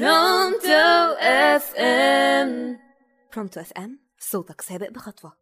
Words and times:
برونتو 0.00 1.14
FM 1.20 2.78
برونتو 3.34 3.60
FM 3.60 3.98
صوتك 4.18 4.60
سابق 4.60 4.90
بخطوة. 4.90 5.32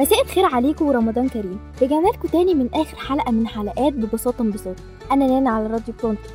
مساء 0.00 0.22
الخير 0.22 0.44
عليكم 0.44 0.86
ورمضان 0.86 1.28
كريم. 1.28 1.72
رجعنا 1.82 2.08
لكم 2.08 2.28
تاني 2.28 2.54
من 2.54 2.74
آخر 2.74 2.96
حلقة 2.96 3.32
من 3.32 3.48
حلقات 3.48 3.92
ببساطة 3.92 4.42
انبساط 4.42 4.76
أنا 5.12 5.26
نانا 5.26 5.50
على 5.50 5.66
راديو 5.66 5.94
برونتو 6.02 6.30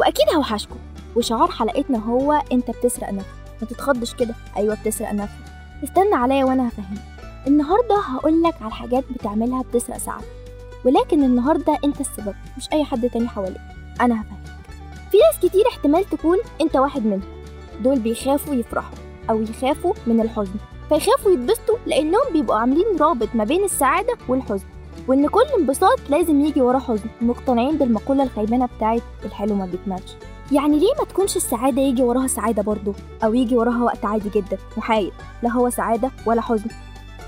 وأكيد 0.00 0.28
هوحشكم. 0.36 0.78
وشعار 1.16 1.50
حلقتنا 1.50 1.98
هو 1.98 2.32
أنت 2.52 2.70
بتسرق 2.70 3.10
نفسك. 3.10 3.30
ما 3.60 3.68
تتخضش 3.68 4.14
كده. 4.14 4.34
أيوه 4.56 4.74
بتسرق 4.74 5.12
نفسك. 5.12 5.44
استنى 5.84 6.14
عليا 6.14 6.44
وأنا 6.44 6.68
هفهمك. 6.68 7.15
النهارده 7.46 7.96
هقول 8.00 8.42
لك 8.42 8.54
على 8.62 8.72
حاجات 8.72 9.04
بتعملها 9.10 9.62
بتسرق 9.62 9.98
ساعتك 9.98 10.24
ولكن 10.84 11.24
النهارده 11.24 11.78
انت 11.84 12.00
السبب 12.00 12.34
مش 12.56 12.68
أي 12.72 12.84
حد 12.84 13.10
تاني 13.10 13.28
حواليك. 13.28 13.60
أنا 14.00 14.14
هفهمك. 14.20 14.46
في 15.10 15.16
ناس 15.18 15.50
كتير 15.50 15.62
احتمال 15.68 16.04
تكون 16.04 16.38
أنت 16.60 16.76
واحد 16.76 17.06
منهم. 17.06 17.22
دول 17.80 17.98
بيخافوا 17.98 18.54
يفرحوا 18.54 18.96
أو 19.30 19.42
يخافوا 19.42 19.92
من 20.06 20.20
الحزن. 20.20 20.54
فيخافوا 20.88 21.32
يتبسطوا 21.32 21.76
لأنهم 21.86 22.32
بيبقوا 22.32 22.58
عاملين 22.58 22.84
رابط 23.00 23.28
ما 23.34 23.44
بين 23.44 23.64
السعادة 23.64 24.16
والحزن 24.28 24.64
وإن 25.08 25.28
كل 25.28 25.44
انبساط 25.58 25.98
لازم 26.08 26.40
يجي 26.40 26.60
وراه 26.60 26.78
حزن. 26.78 27.08
مقتنعين 27.20 27.78
بالمقولة 27.78 28.22
الخيبانه 28.22 28.68
بتاعت 28.76 29.02
الحلو 29.24 29.54
ما 29.54 29.66
بيكملش 29.66 30.14
يعني 30.52 30.78
ليه 30.78 30.92
ما 30.98 31.04
تكونش 31.04 31.36
السعادة 31.36 31.82
يجي 31.82 32.02
وراها 32.02 32.26
سعادة 32.26 32.62
برضه 32.62 32.94
أو 33.24 33.34
يجي 33.34 33.56
وراها 33.56 33.82
وقت 33.84 34.04
عادي 34.04 34.28
جدا 34.34 34.58
محايد 34.76 35.12
لا 35.42 35.50
هو 35.50 35.70
سعادة 35.70 36.10
ولا 36.26 36.40
حزن. 36.40 36.70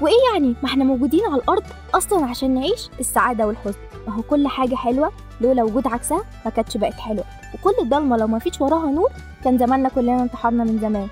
وإيه 0.01 0.15
يعني؟ 0.33 0.55
ما 0.63 0.69
إحنا 0.69 0.85
موجودين 0.85 1.25
على 1.25 1.43
الأرض 1.43 1.63
أصلا 1.95 2.25
عشان 2.27 2.55
نعيش 2.55 2.91
السعادة 3.01 3.47
والحزن. 3.47 3.79
ما 4.09 4.15
هو 4.15 4.23
كل 4.23 4.49
حاجة 4.49 4.75
حلوة 4.75 5.13
لولا 5.41 5.63
وجود 5.65 5.87
عكسها 5.87 6.23
ما 6.45 6.51
كانتش 6.51 6.77
بقت 6.77 6.93
حلوة. 6.95 7.25
وكل 7.55 7.75
الضلمة 7.83 8.17
لو 8.17 8.27
ما 8.27 8.39
فيش 8.39 8.61
وراها 8.61 8.91
نور 8.91 9.11
كان 9.45 9.59
زماننا 9.59 9.89
كلنا 9.89 10.23
انتحرنا 10.23 10.65
من 10.65 10.79
زمان. 10.79 11.09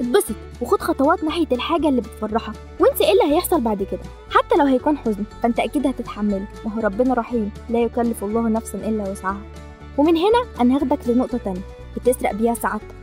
اتبسط 0.00 0.34
وخد 0.60 0.80
خطوات 0.80 1.24
ناحية 1.24 1.46
الحاجة 1.52 1.88
اللي 1.88 2.00
بتفرحك. 2.00 2.54
وانسى 2.80 3.04
إيه 3.04 3.12
اللي 3.12 3.34
هيحصل 3.34 3.60
بعد 3.60 3.82
كده؟ 3.82 4.00
حتى 4.30 4.56
لو 4.58 4.64
هيكون 4.66 4.96
حزن 4.98 5.24
فأنت 5.42 5.60
أكيد 5.60 5.86
هتتحمله. 5.86 6.46
ما 6.64 6.74
هو 6.74 6.80
ربنا 6.80 7.14
رحيم 7.14 7.50
لا 7.70 7.78
يكلف 7.78 8.24
الله 8.24 8.48
نفسا 8.48 8.78
إلا 8.78 9.10
وسعها. 9.10 9.40
ومن 9.98 10.16
هنا 10.16 10.44
أنا 10.60 10.76
هاخدك 10.76 11.08
لنقطة 11.08 11.38
تانية. 11.38 11.60
بتسرق 11.96 12.32
بيها 12.32 12.54
سعادتك. 12.54 12.94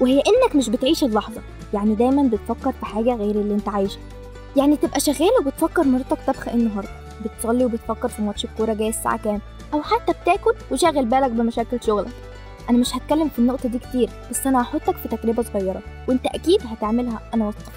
وهي 0.00 0.18
إنك 0.18 0.56
مش 0.56 0.68
بتعيش 0.68 1.04
اللحظة. 1.04 1.40
يعني 1.74 1.94
دايما 1.94 2.22
بتفكر 2.22 2.72
في 2.72 2.86
حاجة 2.86 3.14
غير 3.14 3.34
اللي 3.34 3.54
أنت 3.54 3.68
عايشها. 3.68 4.00
يعني 4.56 4.76
تبقى 4.76 5.00
شغال 5.00 5.30
وبتفكر 5.40 5.82
مراتك 5.84 6.18
طبخه 6.26 6.50
إيه 6.50 6.56
النهارده؟ 6.56 6.90
بتصلي 7.24 7.64
وبتفكر 7.64 8.08
في 8.08 8.22
ماتش 8.22 8.44
الكورة 8.44 8.72
جاي 8.74 8.88
الساعة 8.88 9.18
كام؟ 9.18 9.40
أو 9.74 9.82
حتى 9.82 10.12
بتاكل 10.22 10.54
وشاغل 10.72 11.04
بالك 11.04 11.30
بمشاكل 11.30 11.78
شغلك. 11.82 12.12
أنا 12.70 12.78
مش 12.78 12.96
هتكلم 12.96 13.28
في 13.28 13.38
النقطة 13.38 13.68
دي 13.68 13.78
كتير 13.78 14.10
بس 14.30 14.46
أنا 14.46 14.62
هحطك 14.62 14.96
في 14.96 15.08
تجربة 15.08 15.42
صغيرة 15.42 15.82
وأنت 16.08 16.26
أكيد 16.26 16.60
هتعملها 16.66 17.20
أنا 17.34 17.46
واثقة 17.46 17.72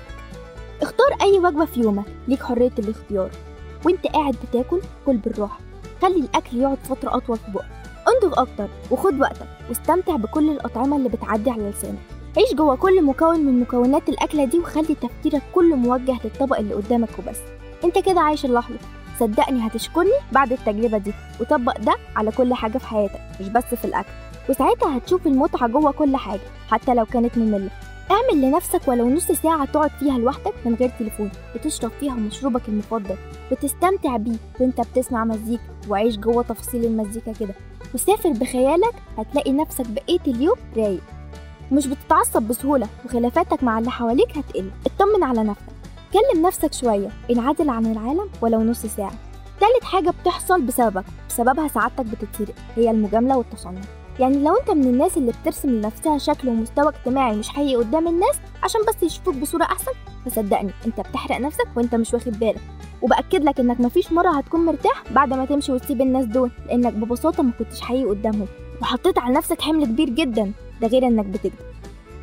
اختار 0.81 1.07
أي 1.21 1.39
وجبة 1.39 1.65
في 1.65 1.79
يومك 1.79 2.05
ليك 2.27 2.43
حرية 2.43 2.71
الاختيار. 2.79 3.29
وأنت 3.85 4.07
قاعد 4.07 4.35
بتاكل 4.49 4.81
كل 5.05 5.17
بالراحة. 5.17 5.59
خلي 6.01 6.15
الأكل 6.19 6.57
يقعد 6.57 6.77
فترة 6.89 7.17
أطول 7.17 7.37
في 7.37 7.51
بقك. 7.51 7.65
انضغ 8.07 8.41
أكتر 8.41 8.67
وخد 8.91 9.19
وقتك 9.19 9.47
واستمتع 9.69 10.15
بكل 10.15 10.49
الأطعمة 10.49 10.97
اللي 10.97 11.09
بتعدي 11.09 11.49
على 11.49 11.69
لسانك. 11.69 11.99
عيش 12.37 12.53
جوه 12.53 12.75
كل 12.75 13.03
مكون 13.03 13.39
من 13.39 13.59
مكونات 13.59 14.09
الأكلة 14.09 14.45
دي 14.45 14.59
وخلي 14.59 14.95
تفكيرك 14.95 15.41
كله 15.53 15.75
موجه 15.75 16.17
للطبق 16.23 16.57
اللي 16.57 16.73
قدامك 16.73 17.09
وبس. 17.19 17.37
أنت 17.83 17.97
كده 17.97 18.21
عايش 18.21 18.45
اللحظة. 18.45 18.77
صدقني 19.19 19.67
هتشكرني 19.67 20.11
بعد 20.31 20.51
التجربة 20.51 20.97
دي. 20.97 21.13
وطبق 21.41 21.77
ده 21.79 21.95
على 22.15 22.31
كل 22.31 22.53
حاجة 22.53 22.77
في 22.77 22.87
حياتك 22.87 23.19
مش 23.39 23.47
بس 23.49 23.63
في 23.63 23.85
الأكل. 23.85 24.09
وساعتها 24.49 24.97
هتشوف 24.97 25.27
المتعة 25.27 25.67
جوه 25.67 25.91
كل 25.91 26.15
حاجة 26.15 26.41
حتى 26.71 26.93
لو 26.93 27.05
كانت 27.05 27.37
مملة. 27.37 27.69
اعمل 28.11 28.41
لنفسك 28.41 28.87
ولو 28.87 29.09
نص 29.09 29.31
ساعة 29.31 29.65
تقعد 29.65 29.91
فيها 29.99 30.17
لوحدك 30.17 30.53
من 30.65 30.75
غير 30.75 30.91
تليفون. 30.99 31.29
وتشرب 31.55 31.91
فيها 31.99 32.13
مشروبك 32.13 32.61
المفضل. 32.67 33.15
وتستمتع 33.51 34.17
بيه 34.17 34.37
وانت 34.59 34.81
بتسمع 34.81 35.25
مزيكا. 35.25 35.63
وعيش 35.89 36.17
جوه 36.17 36.43
تفاصيل 36.43 36.85
المزيكا 36.85 37.33
كده. 37.33 37.53
وسافر 37.93 38.29
بخيالك 38.29 38.93
هتلاقي 39.17 39.51
نفسك 39.51 39.85
بقية 39.87 40.19
اليوم 40.27 40.57
رايق. 40.77 41.01
مش 41.71 41.87
بتتعصب 41.87 42.43
بسهولة 42.43 42.87
وخلافاتك 43.05 43.63
مع 43.63 43.79
اللي 43.79 43.91
حواليك 43.91 44.37
هتقل. 44.37 44.71
اطمن 44.85 45.23
على 45.23 45.43
نفسك. 45.43 45.73
كلم 46.13 46.45
نفسك 46.45 46.73
شوية. 46.73 47.09
انعزل 47.31 47.69
عن 47.69 47.85
العالم 47.85 48.29
ولو 48.41 48.61
نص 48.63 48.85
ساعة. 48.85 49.13
تالت 49.59 49.83
حاجة 49.83 50.09
بتحصل 50.21 50.61
بسببك. 50.61 51.05
بسببها 51.29 51.67
سعادتك 51.67 52.05
بتتسرق. 52.05 52.55
هي 52.75 52.91
المجاملة 52.91 53.37
والتصنع. 53.37 53.81
يعني 54.19 54.43
لو 54.43 54.55
انت 54.55 54.71
من 54.71 54.83
الناس 54.83 55.17
اللي 55.17 55.31
بترسم 55.41 55.69
لنفسها 55.69 56.17
شكل 56.17 56.49
ومستوى 56.49 56.89
اجتماعي 56.89 57.35
مش 57.35 57.49
حقيقي 57.49 57.75
قدام 57.75 58.07
الناس 58.07 58.35
عشان 58.63 58.81
بس 58.87 59.03
يشوفوك 59.03 59.35
بصورة 59.35 59.63
أحسن 59.63 59.91
فصدقني 60.25 60.71
انت 60.87 60.99
بتحرق 60.99 61.39
نفسك 61.39 61.67
وانت 61.75 61.95
مش 61.95 62.13
واخد 62.13 62.39
بالك. 62.39 62.61
وبأكد 63.01 63.43
لك 63.43 63.59
انك 63.59 63.79
مفيش 63.79 64.11
مرة 64.11 64.29
هتكون 64.37 64.65
مرتاح 64.65 65.03
بعد 65.11 65.33
ما 65.33 65.45
تمشي 65.45 65.71
وتسيب 65.71 66.01
الناس 66.01 66.25
دول 66.25 66.51
لأنك 66.65 66.93
ببساطة 66.93 67.43
ما 67.43 67.51
كنتش 67.59 67.81
حقيقي 67.81 68.09
قدامهم. 68.09 68.47
وحطيت 68.81 69.19
على 69.19 69.33
نفسك 69.33 69.61
حمل 69.61 69.85
كبير 69.85 70.09
جدا. 70.09 70.51
ده 70.83 70.89
غير 70.89 71.07
إنك 71.07 71.25
بتكذب. 71.25 71.53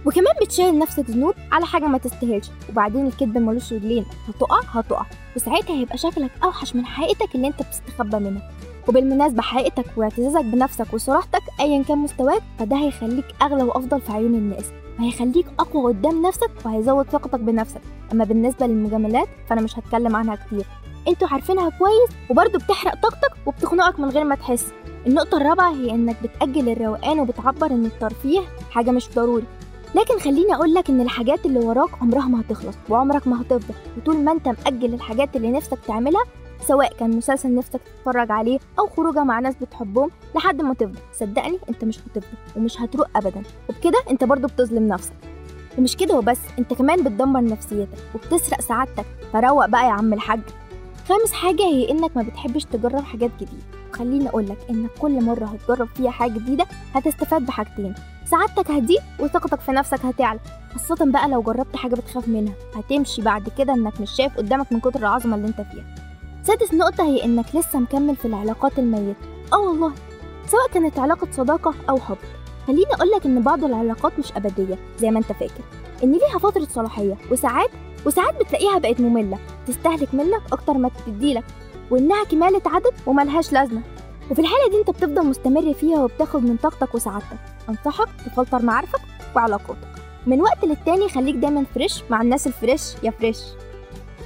وكمان 0.06 0.34
بتشيل 0.42 0.78
نفسك 0.78 1.10
ذنوب 1.10 1.34
على 1.52 1.66
حاجة 1.66 1.84
ما 1.84 1.98
تستاهلش 1.98 2.50
وبعدين 2.68 3.06
الكذب 3.06 3.38
ملوش 3.38 3.72
رجلين 3.72 4.04
هتقع؟ 4.28 4.60
هتقع. 4.68 5.06
وساعتها 5.36 5.76
هيبقى 5.76 5.98
شكلك 5.98 6.30
أوحش 6.44 6.76
من 6.76 6.86
حقيقتك 6.86 7.34
اللي 7.34 7.46
أنت 7.46 7.62
بتستخبى 7.62 8.18
منها. 8.18 8.50
وبالمناسبة 8.88 9.42
حقيقتك 9.42 9.84
واعتزازك 9.96 10.44
بنفسك 10.44 10.94
وصراحتك 10.94 11.42
أيا 11.60 11.82
كان 11.82 11.98
مستواك 11.98 12.42
فده 12.58 12.76
هيخليك 12.76 13.24
أغلى 13.42 13.62
وأفضل 13.62 14.00
في 14.00 14.12
عيون 14.12 14.34
الناس. 14.34 14.64
وهيخليك 14.98 15.46
أقوى 15.58 15.92
قدام 15.92 16.22
نفسك 16.26 16.50
وهيزود 16.64 17.06
ثقتك 17.06 17.40
بنفسك. 17.40 17.80
أما 18.12 18.24
بالنسبة 18.24 18.66
للمجاملات 18.66 19.28
فأنا 19.48 19.60
مش 19.60 19.78
هتكلم 19.78 20.16
عنها 20.16 20.36
كتير. 20.36 20.66
أنتوا 21.08 21.28
عارفينها 21.28 21.70
كويس 21.70 22.10
وبرضه 22.30 22.58
بتحرق 22.58 22.94
طاقتك 22.94 23.32
وبتخنقك 23.46 24.00
من 24.00 24.08
غير 24.08 24.24
ما 24.24 24.34
تحس. 24.34 24.72
النقطة 25.06 25.36
الرابعة 25.36 25.70
هي 25.72 25.90
إنك 25.90 26.16
بتأجل 26.22 26.68
الروقان 26.68 27.20
وبتعبر 27.20 27.70
إن 27.70 27.86
الترفيه 27.86 28.40
حاجة 28.70 28.90
مش 28.90 29.08
ضروري. 29.16 29.44
لكن 29.94 30.18
خليني 30.18 30.54
أقول 30.54 30.74
لك 30.74 30.90
إن 30.90 31.00
الحاجات 31.00 31.46
اللي 31.46 31.58
وراك 31.58 31.90
عمرها 32.02 32.26
ما 32.26 32.40
هتخلص 32.40 32.76
وعمرك 32.88 33.26
ما 33.28 33.40
هتفضل 33.42 33.74
وطول 33.96 34.16
ما 34.16 34.32
أنت 34.32 34.48
مأجل 34.48 34.94
الحاجات 34.94 35.36
اللي 35.36 35.50
نفسك 35.50 35.78
تعملها 35.86 36.22
سواء 36.68 36.92
كان 36.92 37.16
مسلسل 37.16 37.54
نفسك 37.54 37.80
تتفرج 37.98 38.30
عليه 38.30 38.58
أو 38.78 38.86
خروجة 38.86 39.24
مع 39.24 39.40
ناس 39.40 39.54
بتحبهم 39.60 40.10
لحد 40.36 40.62
ما 40.62 40.74
تفضى. 40.74 40.98
صدقني 41.12 41.58
أنت 41.68 41.84
مش 41.84 41.98
هتفضى 41.98 42.36
ومش 42.56 42.80
هتروق 42.80 43.06
ابدا. 43.16 43.42
وبكده 43.68 43.98
أنت 44.10 44.24
برضو 44.24 44.46
بتظلم 44.46 44.88
نفسك. 44.88 45.12
ومش 45.78 45.96
كده 45.96 46.18
وبس 46.18 46.38
أنت 46.58 46.74
كمان 46.74 47.02
بتدمر 47.02 47.44
نفسيتك 47.44 47.98
وبتسرق 48.14 48.60
سعادتك. 48.60 49.06
فروق 49.32 49.66
بقى 49.66 49.84
يا 49.86 49.90
عم 49.92 50.12
الحاج. 50.12 50.40
خامس 51.08 51.32
حاجة 51.32 51.62
هي 51.62 51.90
إنك 51.90 52.16
ما 52.16 52.22
بتحبش 52.22 52.64
تجرب 52.64 53.02
حاجات 53.04 53.30
جديدة. 53.36 53.79
وخليني 53.94 54.28
أقولك 54.28 54.58
إنك 54.70 54.90
كل 54.98 55.24
مرة 55.24 55.44
هتجرب 55.44 55.88
فيها 55.88 56.10
حاجة 56.10 56.32
جديدة 56.32 56.66
هتستفاد 56.94 57.46
بحاجتين. 57.46 57.94
سعادتك 58.24 58.70
هتزيد 58.70 59.00
وثقتك 59.18 59.60
في 59.60 59.72
نفسك 59.72 60.04
هتعلى. 60.04 60.40
خاصة 60.72 60.96
بقى 61.10 61.28
لو 61.28 61.42
جربت 61.42 61.76
حاجة 61.76 61.94
بتخاف 61.94 62.28
منها 62.28 62.52
هتمشي 62.74 63.22
بعد 63.22 63.48
كده 63.58 63.72
إنك 63.74 64.00
مش 64.00 64.10
شايف 64.10 64.36
قدامك 64.36 64.72
من 64.72 64.80
كتر 64.80 65.00
العظمة 65.00 65.36
اللي 65.36 65.48
أنت 65.48 65.60
فيها. 65.60 65.84
سادس 66.42 66.74
نقطة 66.74 67.04
هي 67.04 67.24
إنك 67.24 67.46
لسه 67.54 67.78
مكمل 67.78 68.16
في 68.16 68.24
العلاقات 68.24 68.78
الميتة. 68.78 69.18
آه 69.52 69.58
والله. 69.58 69.92
سواء 70.46 70.68
كانت 70.74 70.98
علاقة 70.98 71.28
صداقة 71.32 71.74
أو 71.90 71.98
حب. 72.00 72.16
خليني 72.66 72.94
أقولك 72.94 73.26
إن 73.26 73.42
بعض 73.42 73.64
العلاقات 73.64 74.18
مش 74.18 74.32
أبدية 74.36 74.78
زي 74.98 75.10
ما 75.10 75.18
أنت 75.18 75.32
فاكر. 75.32 75.64
إن 76.04 76.12
ليها 76.12 76.38
فترة 76.38 76.64
صلاحية 76.70 77.16
وساعات 77.32 77.70
وساعات 78.06 78.34
بتلاقيها 78.40 78.78
بقت 78.78 79.00
مملة. 79.00 79.38
تستهلك 79.66 80.14
منك 80.14 80.42
أكتر 80.52 80.72
ما 80.72 80.90
بتديلك 81.06 81.44
وإنها 81.90 82.24
كمالة 82.24 82.62
عدد 82.66 82.92
وملهاش 83.06 83.52
لازمة. 83.52 83.80
وفي 84.30 84.40
الحالة 84.40 84.70
دي 84.70 84.78
أنت 84.78 84.90
بتفضل 84.90 85.26
مستمر 85.26 85.74
فيها 85.74 86.04
وبتاخد 86.04 86.42
من 86.42 86.56
طاقتك 86.56 86.94
وسعادتك. 86.94 87.38
أنصحك 87.68 88.08
تفلتر 88.26 88.62
معارفك 88.62 89.00
وعلاقاتك 89.36 89.88
من 90.26 90.40
وقت 90.40 90.64
للتاني 90.64 91.08
خليك 91.08 91.36
دايما 91.36 91.64
fresh 91.74 92.02
مع 92.10 92.22
الناس 92.22 92.46
ال 92.46 92.52
fresh 92.52 92.82
يا 93.02 93.10
fresh 93.10 93.38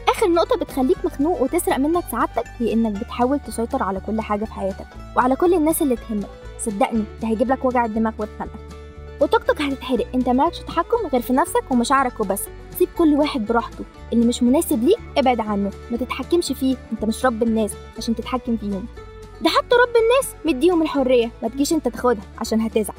آخر 0.08 0.28
نقطة 0.28 0.56
بتخليك 0.56 1.04
مخنوق 1.04 1.42
وتسرق 1.42 1.76
منك 1.76 2.04
سعادتك 2.10 2.44
هي 2.58 2.72
إنك 2.72 3.00
بتحاول 3.00 3.40
تسيطر 3.40 3.82
على 3.82 4.00
كل 4.00 4.20
حاجة 4.20 4.44
في 4.44 4.52
حياتك 4.52 4.86
وعلى 5.16 5.36
كل 5.36 5.54
الناس 5.54 5.82
اللي 5.82 5.96
تهمك. 5.96 6.28
صدقني 6.58 7.04
ده 7.22 7.28
هيجيب 7.28 7.52
لك 7.52 7.64
وجع 7.64 7.84
الدماغ 7.84 8.12
وتخلق 8.18 8.48
وطاقتك 9.20 9.62
هتتحرق. 9.62 10.06
انت 10.14 10.28
مالكش 10.28 10.58
تحكم 10.58 11.06
غير 11.12 11.20
في 11.20 11.32
نفسك 11.32 11.70
ومشاعرك 11.70 12.20
وبس. 12.20 12.42
سيب 12.74 12.88
كل 12.98 13.14
واحد 13.14 13.46
براحته. 13.46 13.84
اللي 14.12 14.26
مش 14.26 14.42
مناسب 14.42 14.84
ليك 14.84 14.98
ابعد 15.18 15.40
عنه 15.40 15.70
ما 15.90 15.96
تتحكمش 15.96 16.52
فيه. 16.52 16.76
انت 16.92 17.04
مش 17.04 17.26
رب 17.26 17.42
الناس 17.42 17.74
عشان 17.98 18.14
تتحكم 18.14 18.56
فيهم. 18.56 18.86
ده 19.40 19.50
حتى 19.50 19.76
رب 19.76 19.94
الناس 19.96 20.34
مديهم 20.44 20.82
الحرية 20.82 21.30
ما 21.42 21.48
تجيش 21.48 21.72
انت 21.72 21.88
تاخدها 21.88 22.24
عشان 22.38 22.60
هتزعل. 22.60 22.96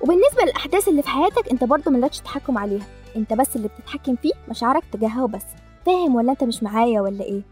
وبالنسبة 0.00 0.42
للأحداث 0.44 0.88
اللي 0.88 1.02
في 1.02 1.08
حياتك 1.08 1.48
انت 1.50 1.64
برضه 1.64 1.90
مالكش 1.90 2.20
تحكم 2.20 2.58
عليها. 2.58 2.86
انت 3.16 3.32
بس 3.32 3.56
اللي 3.56 3.68
بتتحكم 3.68 4.16
فيه 4.16 4.32
مشاعرك 4.48 4.82
تجاهها 4.92 5.24
وبس. 5.24 5.44
فاهم 5.86 6.14
ولا 6.14 6.32
انت 6.32 6.44
مش 6.44 6.62
معايا 6.62 7.00
ولا 7.00 7.24
إيه؟ 7.24 7.42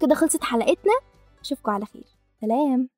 كده 0.00 0.14
خلصت 0.14 0.44
حلقتنا. 0.44 0.92
اشوفكم 1.40 1.70
على 1.72 1.86
خير. 1.86 2.04
سلام. 2.40 2.88